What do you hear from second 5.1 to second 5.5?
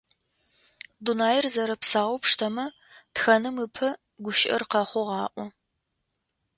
аӏо.